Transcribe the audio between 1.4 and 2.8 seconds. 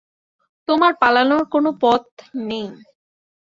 কোন পথ নেই।